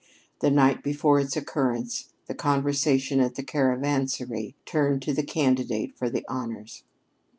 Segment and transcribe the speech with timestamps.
[0.39, 6.09] The night before its occurrence, the conversation at the Caravansary turned to the candidates for
[6.09, 6.83] the honors.